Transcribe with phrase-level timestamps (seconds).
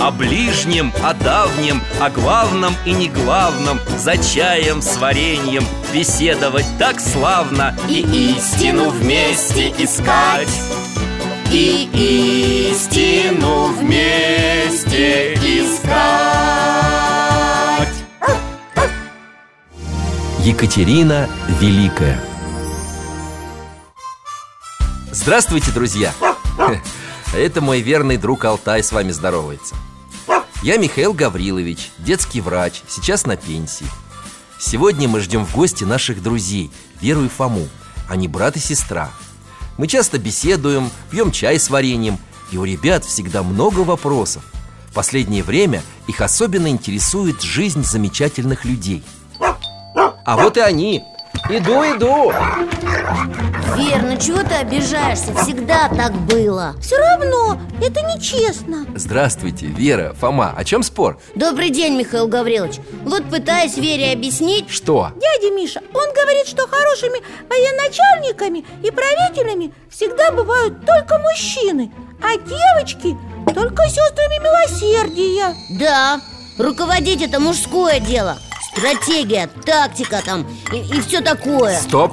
[0.00, 7.00] О ближнем, о давнем, о главном и не главном За чаем с вареньем беседовать так
[7.00, 8.00] славно И
[8.36, 10.48] истину вместе искать.
[11.50, 15.88] И истину вместе искать.
[20.44, 21.28] Екатерина
[21.60, 22.20] Великая.
[25.10, 26.12] Здравствуйте, друзья!
[27.34, 29.76] Это мой верный друг Алтай с вами здоровается.
[30.62, 33.86] Я Михаил Гаврилович, детский врач, сейчас на пенсии.
[34.58, 37.68] Сегодня мы ждем в гости наших друзей Веру и Фому.
[38.08, 39.10] Они брат и сестра.
[39.76, 42.18] Мы часто беседуем, пьем чай с вареньем
[42.50, 44.42] И у ребят всегда много вопросов.
[44.94, 49.04] Последнее время их особенно интересует жизнь замечательных людей.
[50.24, 51.04] А вот и они
[51.48, 52.32] Иду, иду.
[53.76, 55.34] Верно, чего ты обижаешься?
[55.42, 56.74] Всегда так было.
[56.80, 58.84] Все равно, это нечестно.
[58.94, 61.18] Здравствуйте, Вера, Фома, о чем спор?
[61.34, 62.80] Добрый день, Михаил Гаврилович.
[63.04, 64.68] Вот пытаюсь Вере объяснить.
[64.68, 65.12] Что?
[65.14, 73.16] Дядя Миша, он говорит, что хорошими военачальниками и правителями всегда бывают только мужчины А девочки
[73.54, 75.54] только сестрами милосердия.
[75.78, 76.20] Да,
[76.58, 78.38] руководить это мужское дело
[78.78, 82.12] Стратегия, тактика там и, и все такое Стоп!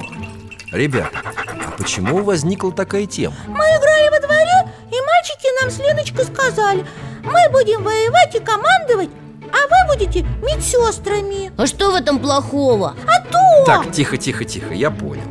[0.72, 3.36] Ребят, а почему возникла такая тема?
[3.48, 6.86] Мы играли во дворе, и мальчики нам с Леночкой сказали
[7.24, 9.10] Мы будем воевать и командовать,
[9.44, 12.96] а вы будете медсестрами А что в этом плохого?
[13.08, 13.66] А то!
[13.66, 15.28] Так, тихо, тихо, тихо, я понял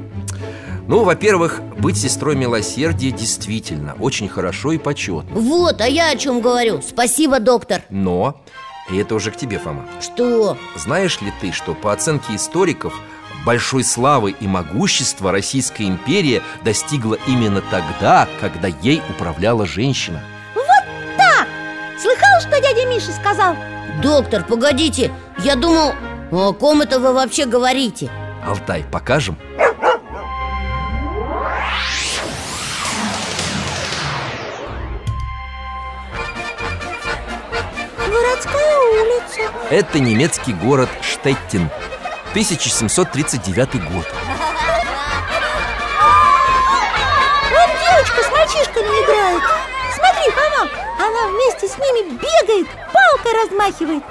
[0.87, 6.41] Ну, во-первых, быть сестрой милосердия действительно очень хорошо и почетно Вот, а я о чем
[6.41, 8.41] говорю Спасибо, доктор Но,
[8.91, 10.59] и это уже к тебе, Фома Что?
[10.77, 12.95] Знаешь ли ты, что по оценке историков
[13.47, 20.23] Большой славы и могущества Российская империя достигла именно тогда, когда ей управляла женщина
[21.17, 21.49] Так,
[22.01, 23.57] слыхал, что дядя Миша сказал?
[24.03, 25.93] Доктор, погодите Я думал,
[26.31, 28.11] о ком это вы вообще говорите?
[28.47, 29.39] Алтай, покажем?
[39.75, 41.69] Это немецкий город Штеттин
[42.31, 44.07] 1739 год.
[47.51, 49.43] Вот девочка с мальчишками играет.
[49.93, 50.71] Смотри, Фома,
[51.01, 54.05] она вместе с ними бегает, палкой размахивает.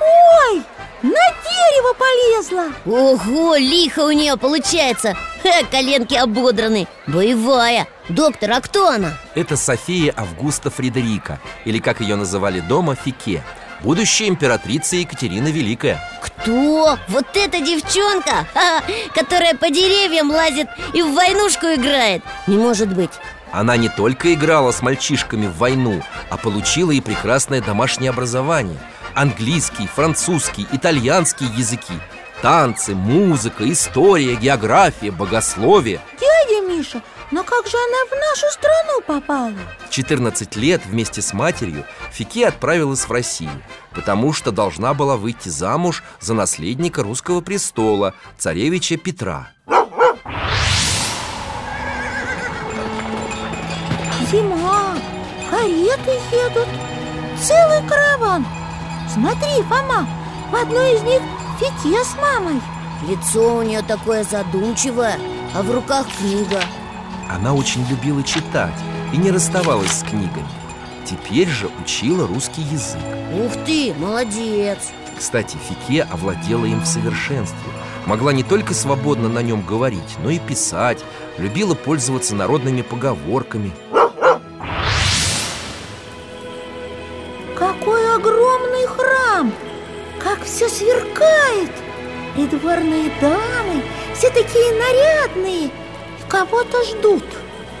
[0.00, 0.62] Ой,
[1.00, 2.66] на дерево полезла.
[2.84, 5.16] Ого, лихо у нее получается.
[5.42, 6.86] Ха, коленки ободраны.
[7.06, 7.88] Боевая.
[8.10, 9.14] Доктор, а кто она?
[9.34, 13.42] Это София Августа Фредерика Или, как ее называли дома, Фике
[13.82, 16.00] Будущая императрица Екатерина Великая.
[16.20, 16.98] Кто?
[17.08, 18.82] Вот эта девчонка, Ха,
[19.14, 22.22] которая по деревьям лазит и в войнушку играет.
[22.46, 23.10] Не может быть.
[23.52, 28.78] Она не только играла с мальчишками в войну А получила и прекрасное домашнее образование.
[29.14, 31.94] Английский, французский, итальянский языки.
[32.42, 36.00] Танцы, музыка, история, география, богословие
[36.70, 39.54] Миша, но как же она в нашу страну попала?
[39.88, 45.48] В 14 лет вместе с матерью Фике отправилась в Россию Потому что должна была выйти
[45.48, 49.50] замуж за наследника русского престола Царевича Петра.
[54.30, 54.96] Зима,
[55.50, 56.68] кареты едут
[57.42, 58.46] Целый караван.
[59.12, 60.06] Смотри, Фома,
[60.52, 61.22] в одной из них
[61.58, 62.60] Фике с мамой.
[63.08, 65.18] Лицо у нее такое задумчивое,
[65.54, 66.60] а в руках книга.
[67.28, 68.74] Она очень любила читать
[69.12, 70.48] и не расставалась с книгами.
[71.04, 73.00] Теперь же учила русский язык.
[73.44, 74.90] Ух ты, молодец.
[75.18, 77.72] Кстати, Фике овладела им в совершенстве.
[78.06, 81.04] Могла не только свободно на нем говорить, но и писать.
[81.38, 83.72] Любила пользоваться народными поговорками.
[87.56, 89.52] Какой огромный храм!
[90.18, 91.70] Как все сверкает!
[92.40, 93.82] Придворные дамы,
[94.14, 95.70] все такие нарядные И
[96.26, 97.22] кого-то ждут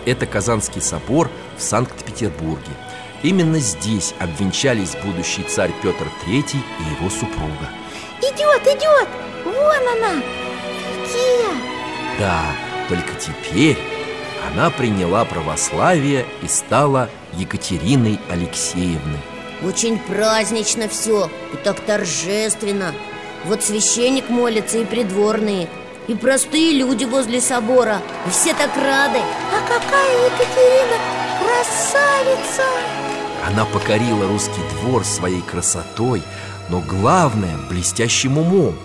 [0.04, 2.70] Это Казанский собор в Санкт-Петербурге
[3.22, 7.70] Именно здесь обвенчались будущий царь Петр III и его супруга
[8.18, 9.08] Идет, идет!
[9.46, 10.20] Вон она!
[11.06, 11.48] Фике!
[12.18, 12.42] Да,
[12.90, 13.78] только теперь
[14.52, 19.20] она приняла православие и стала Екатериной Алексеевной
[19.62, 22.92] Очень празднично все и так торжественно
[23.44, 25.68] Вот священник молится и придворные
[26.08, 30.96] И простые люди возле собора И все так рады А какая Екатерина
[31.40, 32.62] красавица!
[33.46, 36.22] Она покорила русский двор своей красотой,
[36.68, 38.76] но главное– блестящим умом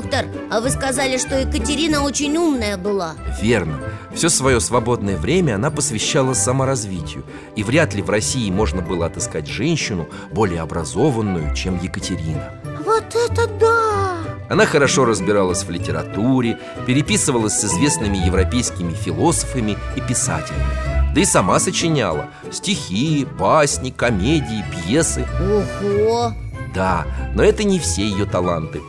[0.00, 3.78] Доктор, а вы сказали, что Екатерина очень умная была Верно.
[4.14, 7.22] Все свое свободное время она посвящала саморазвитию
[7.54, 12.50] И вряд ли в России можно было отыскать женщину более образованную, чем Екатерина
[12.82, 14.16] Вот это да!
[14.48, 21.60] Она хорошо разбиралась в литературе, переписывалась с известными европейскими философами и писателями Да и сама
[21.60, 26.32] сочиняла стихи, басни, комедии, пьесы Ого!
[26.74, 27.04] Да,
[27.34, 28.80] но это не все ее таланты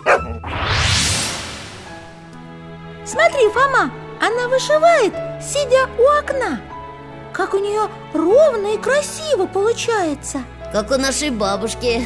[3.12, 3.92] Смотри, Фома,
[4.22, 5.14] она вышивает,
[5.44, 6.62] сидя у окна.
[7.34, 10.46] Как у нее ровно и красиво получается.
[10.72, 12.02] Как у нашей бабушки.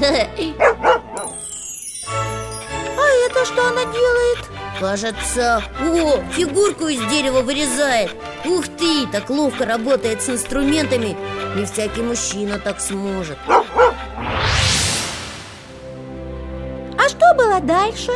[2.98, 4.50] А это что она делает?
[4.80, 8.10] Кажется, о, фигурку из дерева вырезает.
[8.44, 11.16] Ух ты, так ловко работает с инструментами.
[11.56, 13.38] Не всякий мужчина так сможет.
[16.98, 18.12] А что было дальше?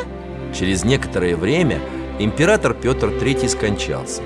[0.58, 1.80] Через некоторое время
[2.20, 4.22] император Петр III скончался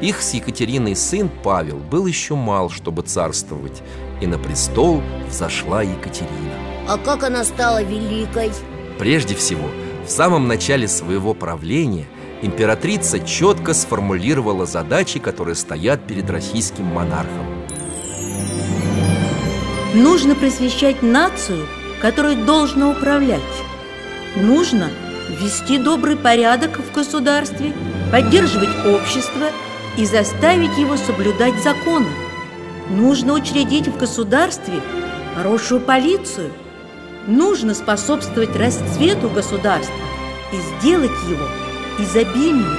[0.00, 3.82] Их с Екатериной сын Павел был еще мал, чтобы царствовать
[4.20, 6.54] И на престол взошла Екатерина
[6.86, 8.52] А как она стала великой?
[8.98, 9.68] Прежде всего,
[10.06, 12.06] в самом начале своего правления
[12.42, 17.46] императрица четко сформулировала задачи, которые стоят перед российским монархом.
[19.94, 21.66] Нужно просвещать нацию,
[22.00, 23.40] которой должно управлять.
[24.36, 24.90] Нужно
[25.34, 27.72] ввести добрый порядок в государстве,
[28.10, 29.50] поддерживать общество
[29.96, 32.08] и заставить его соблюдать законы.
[32.90, 34.80] Нужно учредить в государстве
[35.34, 36.52] хорошую полицию.
[37.26, 39.94] Нужно способствовать расцвету государства
[40.52, 41.46] и сделать его
[41.98, 42.76] изобильным.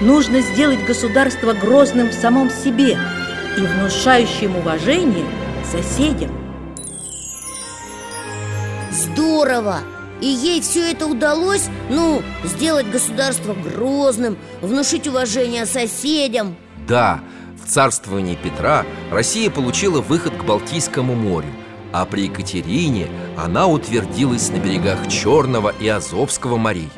[0.00, 2.98] Нужно сделать государство грозным в самом себе
[3.56, 5.26] и внушающим уважение
[5.70, 6.30] соседям.
[8.90, 9.95] Здорово!
[10.20, 16.56] И ей все это удалось, ну, сделать государство грозным, внушить уважение соседям
[16.88, 17.20] Да,
[17.62, 21.48] в царствовании Петра Россия получила выход к Балтийскому морю,
[21.92, 26.88] а при Екатерине она утвердилась на берегах Черного и Азовского морей.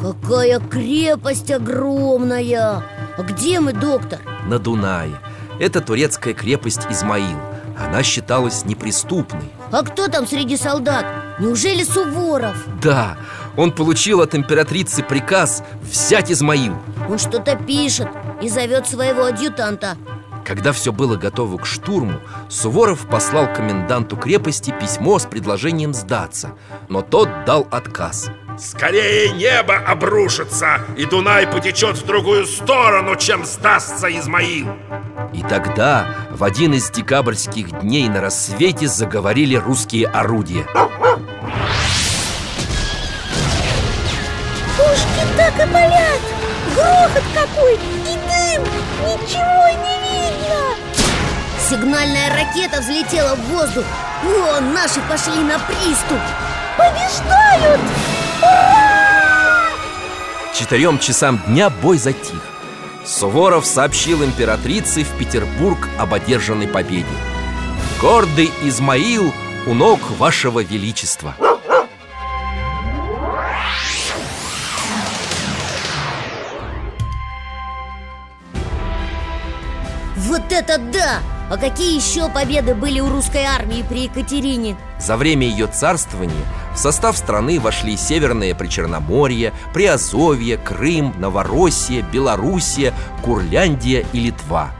[0.00, 2.82] Какая крепость огромная!
[3.16, 4.20] А где мы, доктор?
[4.46, 5.20] На Дунае.
[5.58, 7.38] Это турецкая крепость Измаил.
[7.78, 9.50] Она считалась неприступной.
[9.72, 11.06] А кто там среди солдат?
[11.40, 12.56] Неужели Суворов?
[12.80, 13.16] Да,
[13.56, 16.76] он получил от императрицы приказ взять Измаил.
[17.08, 18.08] Он что-то пишет
[18.42, 19.96] и зовет своего адъютанта
[20.44, 22.20] Когда все было готово к штурму,
[22.50, 26.52] Суворов послал коменданту крепости письмо с предложением сдаться,
[26.88, 28.30] но тот дал отказ.
[28.58, 34.68] Скорее небо обрушится, и Дунай потечет в другую сторону, чем сдастся Измаил.
[35.32, 40.66] И тогда, в один из декабрьских дней на рассвете заговорили русские орудия.
[44.76, 46.20] Пушки так и палят!
[46.74, 47.74] Грохот какой!
[47.74, 48.62] И дым!
[49.04, 50.60] Ничего не видно!
[51.68, 53.84] Сигнальная ракета взлетела в воздух
[54.24, 56.20] О, наши пошли на приступ
[56.76, 57.80] Побеждают!
[60.50, 62.40] К четырем часам дня бой затих.
[63.04, 67.06] Суворов сообщил императрице в Петербург об одержанной победе.
[68.00, 69.34] Гордый Измаил
[69.66, 71.34] у ног вашего величества.
[80.24, 81.20] Вот это да!
[81.50, 84.74] А какие еще победы были у русской армии при Екатерине?
[84.98, 94.06] За время ее царствования в состав страны вошли Северное Причерноморье, Приазовье, Крым, Новороссия, Белоруссия, Курляндия
[94.14, 94.70] и Литва.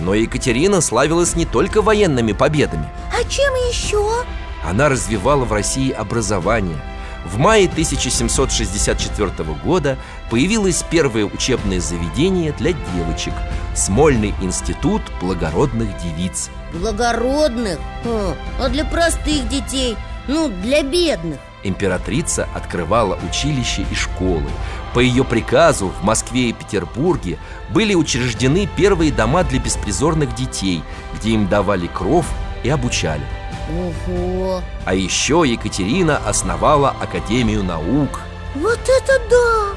[0.00, 2.88] Но Екатерина славилась не только военными победами.
[3.12, 4.24] А чем еще?
[4.64, 6.78] Она развивала в России образование.
[7.24, 9.30] В мае 1764
[9.64, 9.98] года
[10.30, 13.34] появилось первое учебное заведение для девочек–
[13.74, 16.50] Смольный институт благородных девиц.
[16.72, 17.78] Благородных?
[18.04, 19.96] А, а для простых детей?
[20.26, 24.48] Ну, для бедных Императрица открывала училища и школы,
[24.94, 27.38] По ее приказу в Москве и Петербурге
[27.70, 30.82] были учреждены первые дома для беспризорных детей,
[31.16, 32.26] где им давали кров
[32.64, 33.22] и обучали.
[33.70, 34.62] Ого!
[34.84, 38.20] А еще Екатерина основала Академию наук.
[38.54, 39.76] Вот это да!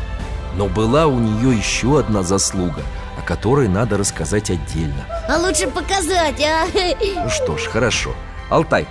[0.55, 2.83] Но была у нее еще одна заслуга,
[3.17, 5.05] о которой надо рассказать отдельно.
[5.29, 6.65] А лучше показать, а?
[7.15, 8.13] Ну что ж, хорошо.
[8.49, 8.87] Алтай,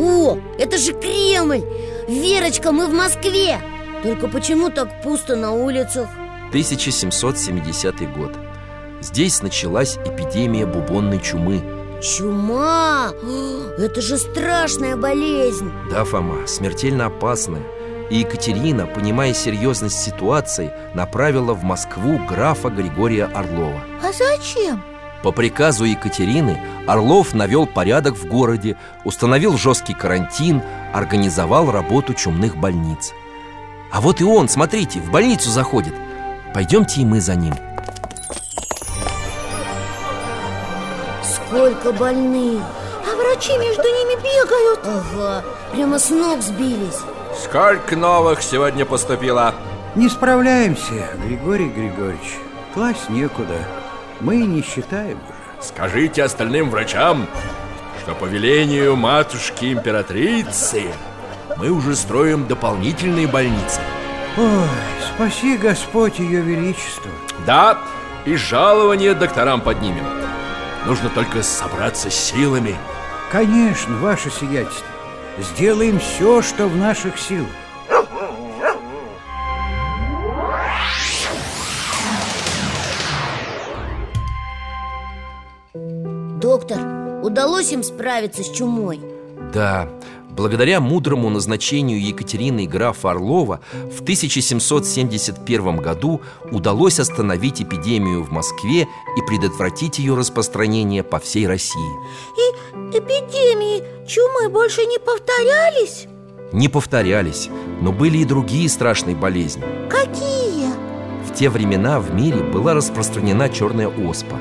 [0.00, 1.64] О, это же Кремль!
[2.06, 3.58] Верочка, мы в Москве!
[4.02, 6.08] Только почему так пусто на улицах?
[6.48, 8.32] 1770 год.
[9.00, 11.62] Здесь началась эпидемия бубонной чумы.
[12.02, 13.12] Чума!
[13.78, 15.70] Это же страшная болезнь!
[15.90, 17.62] Да, Фома, смертельно опасная.
[18.10, 23.82] И Екатерина, понимая серьезность ситуации, направила в Москву графа Григория Орлова.
[24.02, 24.82] А зачем?
[25.22, 30.62] По приказу Екатерины Орлов навел порядок в городе, установил жесткий карантин,
[30.94, 33.12] организовал работу чумных больниц.
[33.90, 35.94] А вот и он, смотрите, в больницу заходит.
[36.54, 37.54] Пойдемте и мы за ним.
[41.22, 42.62] Сколько больных!
[43.10, 46.98] А врачи между ними бегают Ага, прямо с ног сбились
[47.42, 49.54] Сколько новых сегодня поступило?
[49.94, 52.38] Не справляемся, Григорий Григорьевич
[52.74, 53.56] Класть некуда
[54.20, 57.26] Мы не считаем уже Скажите остальным врачам,
[58.02, 60.84] что по велению матушки императрицы
[61.58, 63.80] мы уже строим дополнительные больницы.
[64.36, 64.68] Ой,
[65.14, 67.10] спаси Господь Ее Величество
[67.44, 67.78] Да,
[68.24, 70.04] и жалование докторам поднимем.
[70.86, 72.76] Нужно только собраться с силами.
[73.32, 74.86] Конечно, ваше сиятельство
[75.38, 77.48] Сделаем все, что в наших силах
[86.40, 86.78] Доктор,
[87.22, 89.00] удалось им справиться с чумой?
[89.52, 89.88] Да,
[90.38, 93.58] благодаря мудрому назначению Екатерины графа Орлова
[93.92, 96.20] в 1771 году
[96.52, 101.90] удалось остановить эпидемию в Москве и предотвратить ее распространение по всей России.
[102.36, 106.06] И эпидемии чумы больше не повторялись?
[106.52, 109.64] Не повторялись, но были и другие страшные болезни.
[109.90, 110.68] Какие?
[111.28, 114.36] В те времена в мире была распространена черная оспа.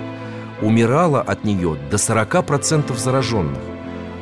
[0.62, 3.77] Умирало от нее до 40% зараженных.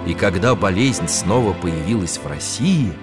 [0.05, 2.93] И когда болезнь снова появилась в России,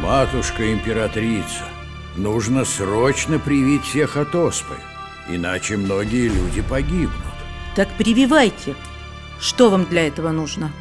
[0.00, 1.64] Матушка императрица
[2.16, 4.74] Нужно срочно привить всех от оспы
[5.28, 7.12] Иначе многие люди погибнут
[7.76, 8.74] Так прививайте.
[9.38, 10.72] Что вам для этого нужно?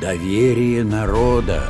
[0.00, 1.62] Доверие народа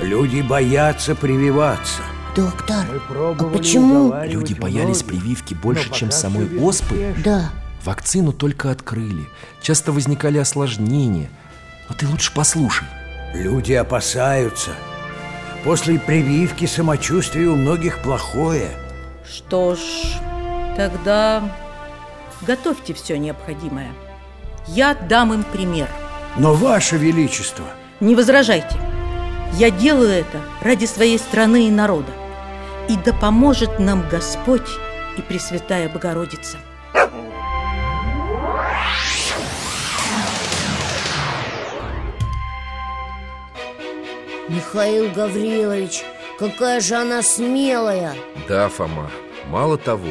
[0.00, 2.02] Люди боятся прививаться
[2.34, 4.12] Доктор, а почему?
[4.24, 7.14] люди боялись прививки больше, чем самой оспы.
[7.24, 7.50] Да,
[7.84, 9.28] Вакцину только открыли.
[9.62, 11.28] Часто возникали осложнения.
[11.88, 12.86] Но ты лучше послушай.
[13.34, 14.70] Люди опасаются
[15.64, 18.70] После прививки самочувствие у многих плохое
[19.28, 19.80] Что ж,
[20.76, 21.42] тогда
[22.46, 23.92] готовьте все необходимое.
[24.68, 25.88] Я дам им пример.
[26.38, 27.64] Но ваше величество
[28.00, 28.78] Не возражайте.
[29.54, 32.10] Я делаю это ради своей страны и народа.
[32.88, 34.68] И да поможет нам Господь
[35.16, 36.58] и Пресвятая Богородица.
[44.48, 46.04] Михаил Гаврилович,
[46.38, 48.14] какая же она смелая
[48.46, 49.10] Да, Фома,
[49.48, 50.10] мало того,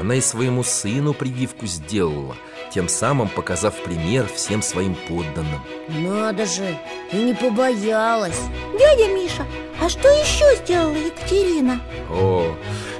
[0.00, 2.36] она и своему сыну прививку сделала,
[2.72, 5.60] тем самым показав пример всем своим подданным.
[5.88, 6.78] Надо же,
[7.12, 8.40] и не побоялась
[8.78, 9.44] Дядя Миша,
[9.82, 11.80] а что еще сделала Екатерина?
[12.08, 12.54] О,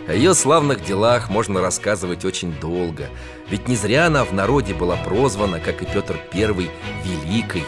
[0.09, 3.09] о ее славных делах можно рассказывать очень долго
[3.49, 6.71] Ведь не зря она в народе была прозвана, как и Петр I,
[7.05, 7.65] Великой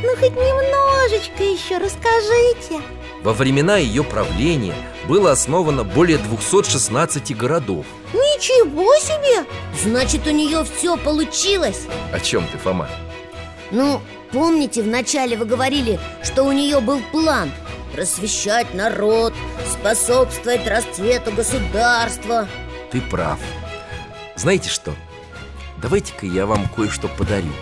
[0.00, 2.80] Ну хоть немножечко еще расскажите
[3.24, 4.76] Во времена ее правления
[5.08, 7.84] было основано более 216 городов
[8.14, 9.44] Ничего себе!
[9.82, 12.88] Значит, у нее все получилось О чем ты, Фома?
[13.72, 14.00] Ну,
[14.30, 17.50] помните, вначале вы говорили, что у нее был план
[17.96, 19.32] Просвещать народ,
[19.66, 22.46] способствовать расцвету государства.
[22.90, 23.38] Ты прав.
[24.34, 24.92] Знаете что?
[25.80, 27.54] Давайте-ка я вам кое-что подарю.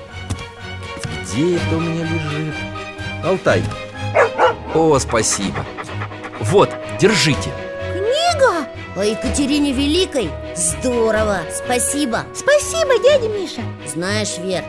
[1.22, 2.54] Где это у меня лежит?
[3.22, 3.62] Алтай.
[4.74, 5.64] О, спасибо.
[6.40, 7.52] Вот, держите.
[7.92, 8.66] Книга?
[8.96, 10.32] А Екатерине Великой?
[10.56, 12.26] Здорово, спасибо.
[12.34, 13.62] Спасибо, дядя Миша.
[13.86, 14.64] Знаешь, Вер,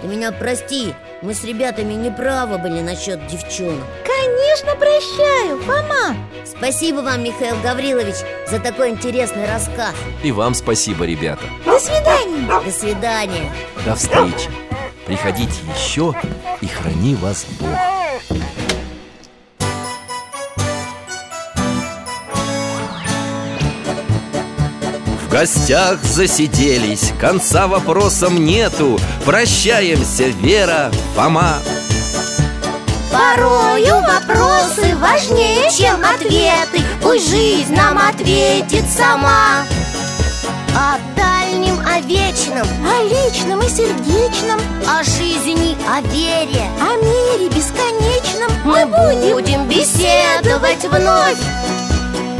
[0.00, 0.94] ты меня прости.
[1.22, 3.84] Мы с ребятами неправы были насчет девчонок
[4.18, 6.16] Конечно прощаю, Фома.
[6.44, 8.16] Спасибо вам, Михаил Гаврилович,
[8.50, 9.94] за такой интересный рассказ.
[10.24, 11.44] И вам спасибо, ребята.
[11.64, 12.48] До свидания.
[12.64, 13.52] До свидания.
[13.84, 14.50] До встречи.
[15.06, 16.14] Приходите еще
[16.60, 17.68] и храни вас Бог.
[25.22, 28.98] В гостях засиделись, конца вопросам нету.
[29.24, 31.58] Прощаемся, Вера, Фома.
[33.12, 36.82] Порою вопросы важнее, чем ответы.
[37.02, 39.64] Пусть жизнь нам ответит сама.
[40.74, 44.60] О дальнем, о вечном, О личном и сердечном.
[44.86, 48.50] О жизни, о вере О мире бесконечном.
[48.64, 51.38] Мы будем беседовать вновь.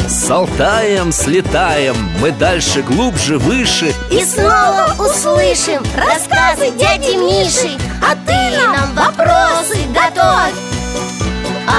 [0.09, 3.95] С Алтаем слетаем, мы дальше, глубже, выше.
[4.11, 7.79] И снова услышим рассказы дяди Миши.
[8.03, 10.55] А ты нам вопросы готовь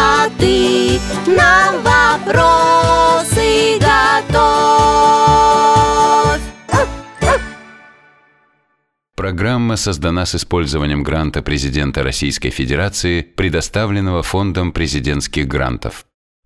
[0.02, 4.80] А ты нам вопросы готовь
[9.18, 16.06] Программа создана с использованием гранта президента Российской Федерации, предоставленного Фондом президентских грантов.